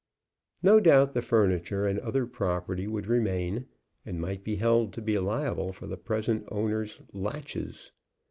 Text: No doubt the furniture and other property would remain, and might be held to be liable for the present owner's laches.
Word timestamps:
No 0.63 0.79
doubt 0.79 1.13
the 1.13 1.21
furniture 1.21 1.85
and 1.85 1.99
other 1.99 2.25
property 2.25 2.87
would 2.87 3.05
remain, 3.05 3.67
and 4.03 4.19
might 4.19 4.43
be 4.43 4.55
held 4.55 4.93
to 4.93 5.01
be 5.03 5.15
liable 5.19 5.73
for 5.73 5.85
the 5.85 5.95
present 5.95 6.47
owner's 6.49 7.01
laches. 7.13 7.91